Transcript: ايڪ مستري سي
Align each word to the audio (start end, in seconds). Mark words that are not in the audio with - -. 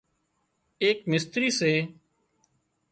ايڪ 0.83 0.97
مستري 1.11 1.49
سي 1.59 1.71